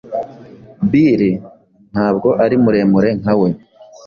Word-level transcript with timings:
Bill 0.89 1.21
ntabwo 1.91 2.29
ari 2.43 2.55
muremure 2.63 3.09
nkawe 3.19 3.49